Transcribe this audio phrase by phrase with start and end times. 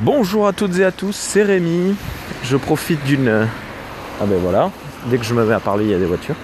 [0.00, 1.94] Bonjour à toutes et à tous, c'est Rémi.
[2.42, 3.46] Je profite d'une.
[4.20, 4.72] Ah ben voilà,
[5.08, 6.34] dès que je me mets à parler, il y a des voitures.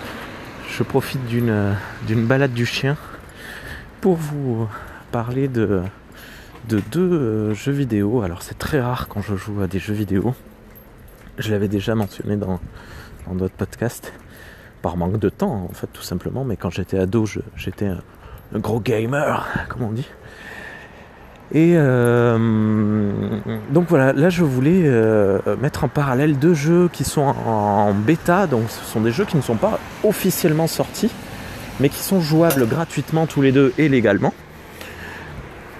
[0.71, 1.75] Je profite d'une
[2.07, 2.97] d'une balade du chien
[4.01, 4.69] pour vous
[5.11, 5.83] parler de,
[6.69, 8.23] de deux euh, jeux vidéo.
[8.23, 10.33] Alors c'est très rare quand je joue à des jeux vidéo.
[11.37, 12.61] Je l'avais déjà mentionné dans,
[13.27, 14.13] dans d'autres podcasts.
[14.81, 16.45] Par manque de temps, en fait, tout simplement.
[16.45, 17.27] Mais quand j'étais ado,
[17.57, 18.01] j'étais un,
[18.55, 20.09] un gros gamer, comme on dit.
[21.53, 22.39] Et euh,
[23.71, 28.47] donc voilà, là je voulais euh, mettre en parallèle deux jeux qui sont en bêta,
[28.47, 31.11] donc ce sont des jeux qui ne sont pas officiellement sortis,
[31.81, 34.33] mais qui sont jouables gratuitement tous les deux et légalement,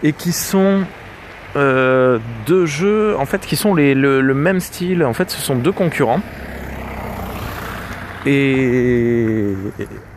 [0.03, 0.81] et qui sont
[1.55, 5.05] euh, deux jeux en fait qui sont les, le, même style.
[5.05, 6.21] En fait, ce sont deux concurrents.
[8.27, 9.55] Et,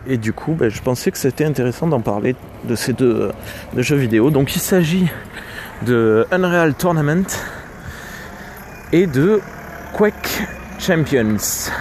[0.08, 2.36] et, du coup, ben, je pensais que c'était intéressant d'en parler
[2.66, 3.32] de ces deux
[3.78, 4.30] jeux vidéo.
[4.30, 5.10] Donc il s'agit
[5.82, 7.26] de Unreal Tournament
[8.92, 9.42] et de
[9.94, 10.48] Quake
[10.80, 11.72] Champions.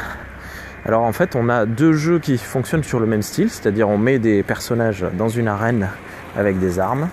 [0.84, 3.98] Alors en fait, on a deux jeux qui fonctionnent sur le même style, c'est-à-dire on
[3.98, 5.88] met des personnages dans une arène
[6.36, 7.08] avec des armes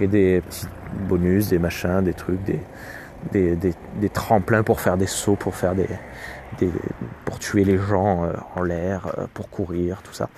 [0.00, 0.66] et des petits
[1.08, 5.88] bonus, des machins, des trucs, des, des, tremplins pour faire des sauts, pour faire des,
[6.58, 6.70] des
[7.24, 10.28] pour tuer les gens euh, en l'air, euh, pour courir, tout ça.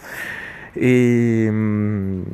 [0.76, 2.24] Et, hum,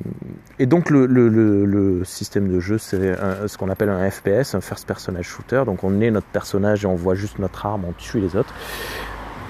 [0.58, 3.14] et donc le, système de jeu, c'est
[3.46, 5.62] ce qu'on appelle un FPS, un first personage shooter.
[5.66, 8.54] Donc on est notre personnage et on voit juste notre arme, on tue les autres.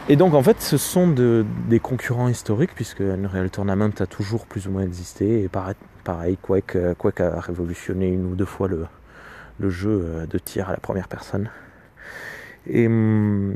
[0.09, 4.47] Et donc en fait, ce sont de- des concurrents historiques puisque Unreal Tournament a toujours
[4.47, 5.43] plus ou moins existé.
[5.45, 8.87] Et pareil, Quake, euh, Quake a révolutionné une ou deux fois le,
[9.61, 11.49] le jeu euh, de tir à la première personne.
[12.67, 13.55] Et, hum,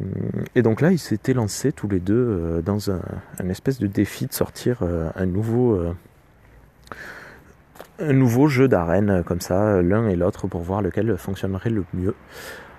[0.55, 3.01] et donc là, ils s'étaient lancés tous les deux euh, dans un,
[3.49, 5.95] espèce de défi de sortir euh, un nouveau, euh,
[7.99, 12.15] un nouveau jeu d'arène comme ça, l'un et l'autre, pour voir lequel fonctionnerait le mieux.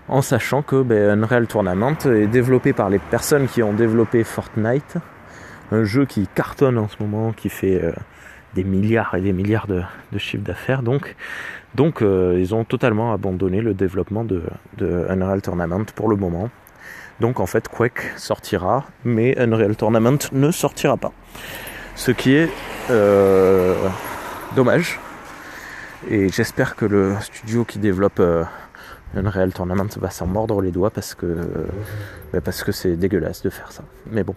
[0.08, 4.98] En sachant que ben, Unreal Tournament est développé par les personnes qui ont développé Fortnite,
[5.72, 7.82] un jeu qui cartonne en ce moment, qui fait
[8.56, 9.84] des milliards et des milliards de,
[10.18, 10.82] chiffres d'affaires.
[10.82, 11.16] Donc,
[11.76, 14.44] donc euh, ils ont totalement abandonné le développement de,
[14.78, 16.50] de Unreal Tournament pour le moment.
[17.20, 21.12] Donc en fait Quake sortira, mais Unreal Tournament ne sortira pas.
[21.96, 22.50] Ce qui est
[22.90, 23.76] euh,
[24.56, 25.00] dommage.
[26.10, 28.44] Et j'espère que le studio qui développe euh,
[29.16, 31.38] Unreal Tournament va s'en mordre les doigts parce que
[32.34, 33.84] bah, parce que c'est dégueulasse de faire ça.
[34.12, 34.36] Mais bon,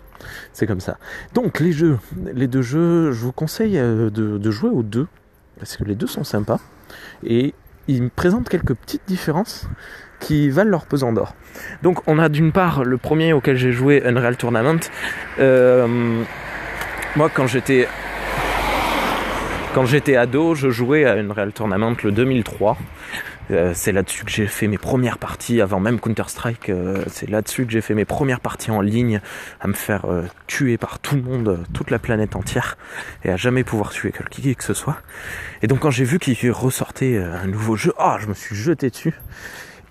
[0.52, 0.98] c'est comme ça.
[1.34, 1.98] Donc les jeux,
[2.32, 5.08] les deux jeux, je vous conseille euh, de, jouer aux deux
[5.58, 6.60] parce que les deux sont sympas
[7.24, 7.54] et
[7.88, 9.68] ils présentent quelques petites différences
[10.20, 11.34] qui valent leur pesant d'or.
[11.82, 14.80] Donc on a d'une part le premier auquel j'ai joué, Unreal Tournament.
[15.40, 16.22] Euh,
[17.16, 17.88] moi quand j'étais
[19.74, 22.78] quand j'étais ado, je jouais à Unreal Tournament le 2003.
[23.50, 26.68] Euh, c'est là-dessus que j'ai fait mes premières parties avant même Counter-Strike.
[26.68, 29.20] euh, c'est là-dessus que j'ai fait mes premières parties en ligne
[29.60, 32.76] à me faire euh, tuer par tout le monde, toute la planète entière
[33.24, 34.96] et à jamais pouvoir tuer qui que ce soit.
[35.62, 38.90] Et donc quand j'ai vu qu'il ressortait un nouveau jeu, ah, je me suis jeté
[38.90, 39.14] dessus.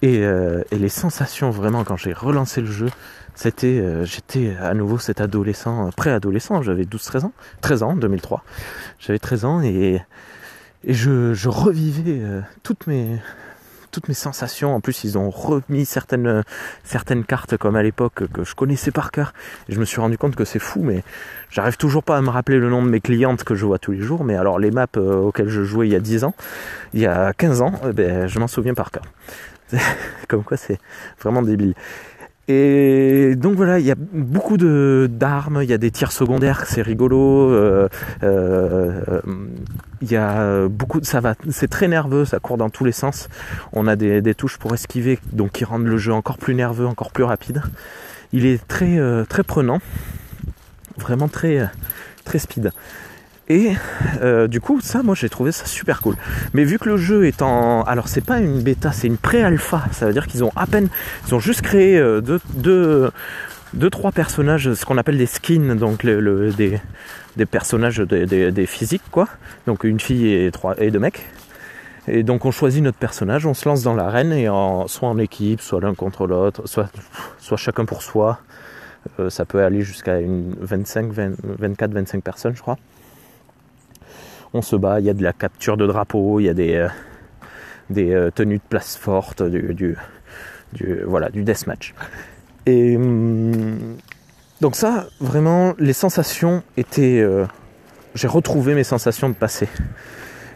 [0.02, 0.24] Et,
[0.72, 2.90] les sensations vraiment quand j'ai relancé le jeu,
[3.36, 8.44] c'était, j'étais à nouveau cet adolescent, pré-adolescent, j'avais 12-13 ans, 13 ans, 2003,
[9.00, 10.02] j'avais 13 ans et,
[10.88, 12.22] je, revivais
[12.64, 13.20] toutes mes
[13.98, 14.76] toutes mes sensations.
[14.76, 16.42] En plus, ils ont remis certaines euh,
[16.84, 19.34] certaines cartes comme à l'époque que je connaissais par cœur.
[19.70, 21.04] Et je me suis rendu compte que c'est fou, mais
[21.50, 23.94] j'arrive toujours pas à me rappeler le nom de mes clientes que je vois tous
[23.94, 24.24] les jours.
[24.24, 26.36] Mais alors les maps euh, auxquelles je jouais il y a 10 ans,
[26.94, 29.04] il y a 15 ans, eh ben, je m'en souviens par cœur.
[30.28, 30.78] Comme quoi, c'est
[31.20, 31.74] vraiment débile.
[32.50, 36.66] Et donc voilà, il y a beaucoup de d'armes, il y a des tirs secondaires,
[36.66, 37.52] c'est rigolo.
[37.52, 37.90] euh,
[38.24, 39.22] euh,
[40.02, 42.92] il y a beaucoup, de, ça va, c'est très nerveux, ça court dans tous les
[42.94, 43.28] sens.
[43.74, 46.86] On a des, des touches pour esquiver, donc qui rendent le jeu encore plus nerveux,
[46.86, 47.62] encore plus rapide.
[48.32, 49.80] Il est très euh, très prenant,
[50.98, 51.70] vraiment très
[52.24, 52.72] très speed.
[53.50, 53.72] Et
[54.22, 56.16] euh, du coup, ça, moi, j'ai trouvé ça super cool.
[56.54, 59.84] Mais vu que le jeu est en, alors c'est pas une bêta, c'est une pré-alpha.
[59.92, 60.90] Ça veut dire qu'ils ont à peine,
[61.28, 63.10] ils ont juste créé euh, deux, deux,
[63.74, 66.80] deux, trois personnages, ce qu'on appelle des skins, donc le, le- des,
[67.38, 69.30] des personnages des, des, des physiques, quoi.
[69.66, 71.26] Donc une fille et trois et deux mecs.
[72.10, 75.18] Et donc on choisit notre personnage, on se lance dans l'arène et en, soit en
[75.18, 76.90] équipe, soit l'un contre l'autre, soit,
[77.38, 78.40] soit chacun pour soi.
[79.20, 82.78] Euh, ça peut aller jusqu'à une 25, 20, 24, 25 personnes, je crois
[84.54, 86.76] on se bat, il y a de la capture de drapeaux, il y a des,
[86.76, 86.88] euh,
[87.98, 89.96] euh, tenues de place forte, du, du,
[90.74, 91.94] du- voilà, du deathmatch.
[92.66, 93.98] Et hum,
[94.62, 97.20] donc ça, vraiment, les sensations étaient...
[97.22, 97.46] euh,
[98.16, 99.68] j'ai retrouvé mes sensations de passé.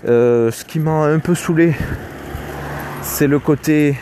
[0.05, 1.75] Ce qui m'a un peu saoulé,
[3.03, 3.95] c'est le côté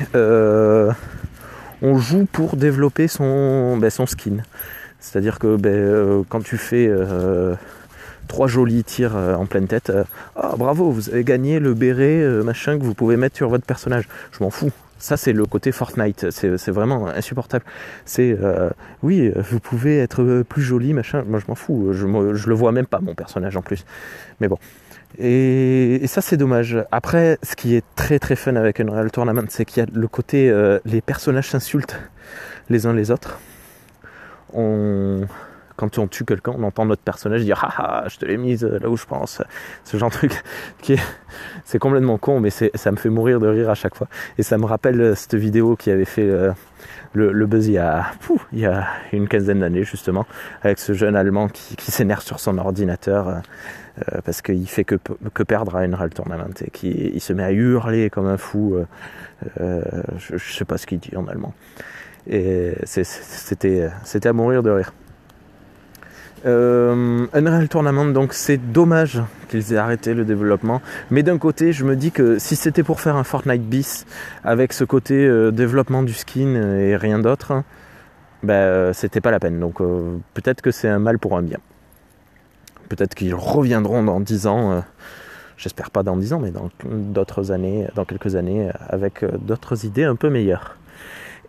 [1.82, 4.38] on joue pour développer son, ben, skin.
[5.00, 6.90] C'est-à-dire que ben, quand tu fais
[8.30, 9.92] trois jolis tirs en pleine tête,
[10.38, 14.08] ah bravo, vous avez gagné le béret machin que vous pouvez mettre sur votre personnage.
[14.32, 14.72] Je m'en fous.
[15.00, 16.30] Ça, c'est le côté Fortnite.
[16.32, 17.66] C'est vraiment insupportable.
[18.06, 18.38] C'est
[19.04, 21.24] oui, vous pouvez être plus joli, machin.
[21.28, 21.90] Moi, je m'en fous.
[21.92, 22.06] Je,
[22.36, 23.84] je le vois même pas, mon personnage en plus.
[24.40, 24.58] Mais bon.
[25.18, 26.78] Et, ça c'est dommage.
[26.92, 30.08] Après, ce qui est très très fun avec Unreal Tournament, c'est qu'il y a le
[30.08, 32.00] côté euh, les personnages s'insultent
[32.70, 33.40] les uns les autres.
[34.54, 35.26] On,
[35.80, 38.90] quand on tue quelqu'un, on entend notre personnage dire ah je te l'ai mise là
[38.90, 39.42] où je pense.
[39.86, 40.34] Ce genre de truc
[40.82, 41.00] qui est
[41.64, 44.08] c'est complètement con, mais ça me fait mourir de rire à chaque fois.
[44.38, 46.52] Et ça me rappelle cette vidéo qui avait fait euh,
[47.14, 50.26] le, buzz il y a, une quinzaine d'années justement,
[50.64, 53.36] avec ce jeune Allemand qui, s'énerve sur son ordinateur euh,
[54.00, 54.96] euh, parce qu'il fait que,
[55.44, 58.76] perdre à Unreal Tournament et qui il se met à hurler comme un fou.
[58.76, 58.86] Euh,
[59.60, 59.82] euh,
[60.18, 61.54] je, je, sais pas ce qu'il dit en allemand.
[62.28, 63.90] Et c'était
[64.26, 64.94] à mourir de rire.
[66.46, 70.82] Euh, Unreal Tournament, donc c'est dommage qu'ils aient arrêté le développement.
[71.12, 74.06] Mais d'un côté, je me dis que si c'était pour faire un Fortnite bis
[74.44, 77.64] avec ce côté développement du skin et rien d'autre,
[78.44, 79.60] ben c'était pas la peine.
[79.60, 79.80] Donc
[80.34, 81.60] peut-être que c'est un mal pour un bien.
[82.90, 84.80] Peut-être qu'ils reviendront dans 10 ans, euh,
[85.58, 89.86] j'espère pas dans 10 ans, mais dans d'autres années, dans quelques années, avec euh, d'autres
[89.86, 90.76] idées un peu meilleures.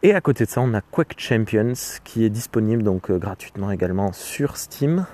[0.03, 1.75] Et à côté de ça, on a Quake Champions
[2.05, 5.07] qui est disponible donc euh, gratuitement également sur Steam.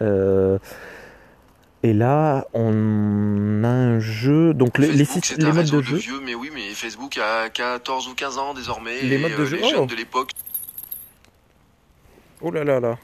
[0.00, 4.54] et là, on a un jeu.
[4.54, 5.06] Donc les, les,
[5.38, 5.96] les modes de, jeu.
[5.96, 9.02] Vieux, mais oui, mais Facebook a 14 ou 15 ans désormais.
[9.02, 9.56] Les modes de jeu.
[9.56, 9.86] Les jeunes oh.
[9.86, 10.30] de l'époque.
[12.40, 12.98] Oh là là là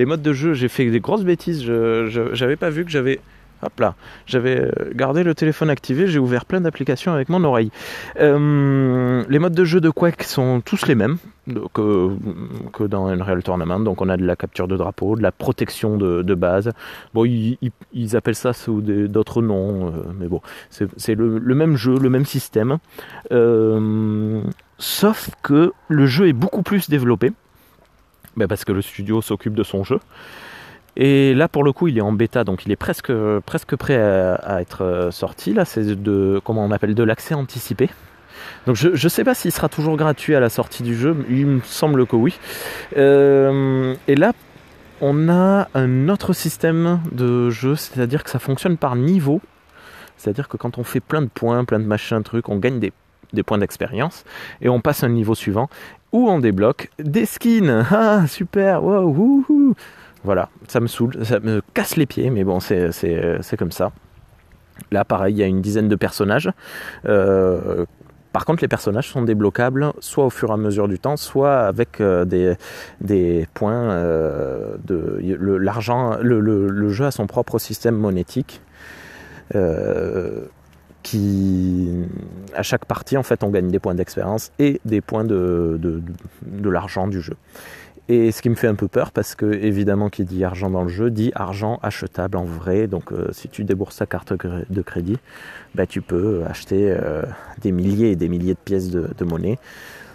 [0.00, 1.62] les modes de jeu, j'ai fait des grosses bêtises.
[1.62, 3.20] Je j'avais pas vu que j'avais
[3.62, 3.94] Hop là,
[4.26, 7.70] j'avais euh, gardé le téléphone activé, j'ai ouvert plein d'applications avec mon oreille.
[8.18, 11.18] Euh, les modes de jeu de Quake sont tous les mêmes
[11.74, 12.10] que,
[12.72, 13.80] que dans Unreal Tournament.
[13.80, 16.72] Donc on a de la capture de drapeau, de la protection de, base.
[17.12, 20.40] Bon, ils, appellent ça sous d'autres noms, euh, mais bon,
[20.70, 22.78] c'est le, le, même jeu, le même système.
[24.78, 27.32] sauf que le jeu est beaucoup plus développé.
[28.36, 29.98] Ben, parce que le studio s'occupe de son jeu.
[30.96, 33.12] Et là, pour le coup, il est en bêta, donc il est presque,
[33.46, 35.52] presque prêt à, être euh, sorti.
[35.52, 37.90] Là, c'est de, comment on appelle, de l'accès anticipé.
[38.66, 41.46] Donc je ne sais pas s'il sera toujours gratuit à la sortie du jeu, il
[41.46, 42.38] me semble que oui.
[42.96, 44.32] Euh, et là,
[45.00, 49.40] on a un autre système de jeu, c'est-à-dire que ça fonctionne par niveau.
[50.16, 52.92] C'est-à-dire que quand on fait plein de points, plein de machins, trucs, on gagne des,
[53.32, 54.24] des points d'expérience
[54.60, 55.70] et on passe à un niveau suivant
[56.12, 57.86] où on débloque des skins.
[57.90, 59.74] Ah, super, wow,
[60.22, 63.92] Voilà, ça me saoule, ça me casse les pieds, mais bon, c'est comme ça.
[64.90, 66.50] Là, pareil, il y a une dizaine de personnages.
[67.06, 67.84] Euh,
[68.32, 71.60] par contre, les personnages sont débloquables soit au fur et à mesure du temps, soit
[71.60, 72.24] avec euh,
[73.00, 75.20] des, points euh, de
[75.56, 76.16] l'argent.
[76.20, 78.62] Le, jeu a son propre système monétique
[81.02, 81.88] qui
[82.54, 85.80] à chaque partie en fait on gagne des points d'expérience et des points de,
[86.62, 87.34] l'argent du jeu.
[88.12, 90.82] Et ce qui me fait un peu peur parce que évidemment qui dit argent dans
[90.82, 92.88] le jeu dit argent achetable en vrai.
[92.88, 95.16] Donc euh, si tu débourses ta carte de crédit,
[95.76, 97.22] bah, tu peux acheter euh,
[97.60, 99.60] des milliers et des milliers de pièces de, de monnaie.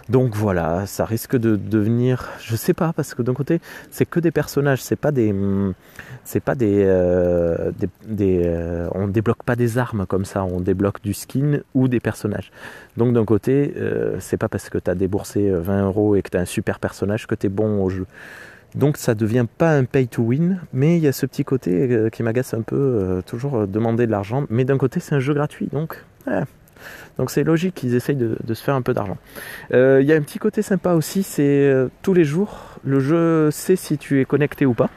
[0.08, 3.60] Donc voilà, ça risque de devenir, je sais pas, parce que d'un côté,
[3.90, 5.34] c'est que des personnages, c'est pas des,
[6.24, 7.72] c'est pas des, euh,
[8.20, 12.52] euh, on débloque pas des armes comme ça, on débloque du skin ou des personnages.
[12.96, 16.30] Donc d'un côté, euh, c'est pas parce que tu as déboursé 20 euros et que
[16.30, 18.06] tu as un super personnage que tu es bon au jeu.
[18.76, 22.08] Donc ça devient pas un pay to win, mais il y a ce petit côté
[22.12, 24.44] qui m'agace un peu, toujours demander de l'argent.
[24.50, 26.04] Mais d'un côté, c'est un jeu gratuit, donc.
[27.18, 29.16] Donc c'est logique qu'ils essayent de, se faire un peu d'argent.
[29.72, 33.00] Euh, il y a un petit côté sympa aussi, c'est euh, tous les jours, le
[33.00, 34.90] jeu sait si tu es connecté ou pas.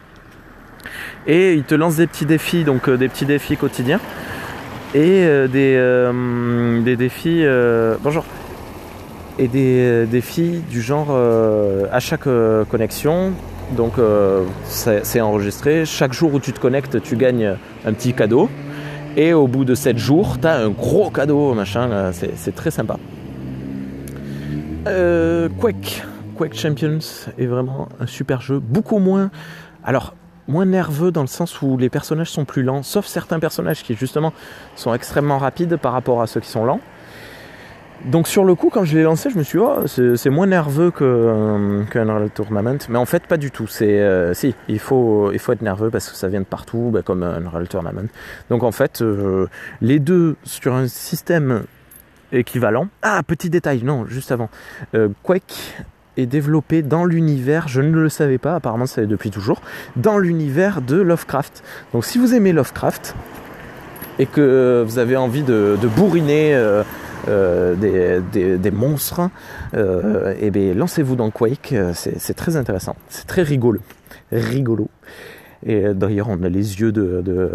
[1.27, 3.99] Et il te lance des petits défis, donc euh, des petits défis quotidiens.
[4.95, 6.09] Et des,
[6.83, 7.45] des défis...
[8.01, 8.25] bonjour
[9.37, 12.27] et des défis du genre à chaque
[12.71, 13.33] connexion.
[13.77, 13.93] Donc
[14.65, 15.85] c'est enregistré.
[15.85, 17.55] Chaque jour où tu te connectes, tu gagnes
[17.85, 18.49] un petit cadeau.
[19.17, 22.97] Et au bout de 7 jours, t'as un gros cadeau, machin, c'est très sympa.
[24.87, 26.03] Euh, Quake.
[26.53, 26.99] Champions
[27.37, 29.29] est vraiment un super jeu, beaucoup moins.
[30.47, 33.93] Moins nerveux dans le sens où les personnages sont plus lents, sauf certains personnages qui
[33.93, 34.33] justement
[34.75, 36.79] sont extrêmement rapides par rapport à ceux qui sont lents.
[38.05, 40.47] Donc sur le coup, quand je l'ai lancé, je me suis dit, oh, c'est moins
[40.47, 42.77] nerveux que qu'un Unreal Tournament.
[42.87, 43.67] Mais en fait, pas du tout.
[43.67, 46.91] C'est euh, si, il faut, il faut être nerveux parce que ça vient de partout,
[46.93, 48.07] bah, comme un Unreal Tournament.
[48.49, 49.47] Donc en fait, euh,
[49.81, 51.63] les deux sur un système
[52.31, 52.87] équivalent.
[53.01, 54.49] Ah, petit détail, non, juste avant.
[54.95, 55.75] Euh, Quake
[56.15, 59.61] est développé dans l'univers, je ne le savais pas, apparemment ça depuis toujours,
[59.95, 61.63] dans l'univers de Lovecraft.
[61.93, 63.15] Donc si vous aimez Lovecraft
[64.19, 66.53] et que vous avez envie de, bourriner
[67.27, 69.29] euh, euh, des, monstres,
[69.73, 73.79] euh, et eh bien lancez-vous dans Quake, c'est très intéressant, c'est très rigolo,
[74.31, 74.89] rigolo.
[75.65, 77.51] Et d'ailleurs, on a les yeux de, de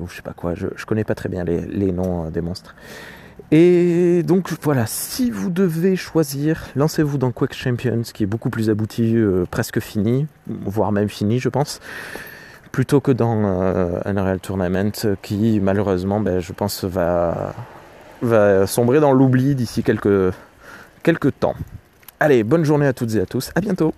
[0.00, 2.40] ou je sais pas quoi, je, je connais pas très bien les, les noms des
[2.40, 2.74] monstres.
[3.50, 8.68] Et donc voilà, si vous devez choisir, lancez-vous dans Quake Champions, qui est beaucoup plus
[8.68, 11.80] abouti, euh, presque fini, voire même fini, je pense,
[12.72, 17.54] plutôt que dans euh, Unreal Tournament, qui malheureusement, ben, je pense, va,
[18.22, 20.32] va sombrer dans l'oubli d'ici quelques,
[21.40, 21.54] temps.
[22.20, 23.94] Allez, bonne journée à toutes et à tous, à bientôt